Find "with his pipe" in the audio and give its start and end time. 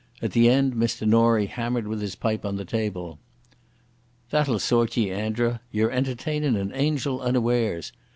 1.87-2.43